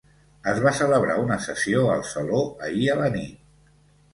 Es 0.53 0.61
va 0.67 0.71
celebrar 0.77 1.17
una 1.25 1.37
sessió 1.47 1.83
al 1.97 2.01
saló 2.13 2.41
ahir 2.69 2.91
a 2.95 2.97
la 3.03 3.11
nit. 3.19 3.39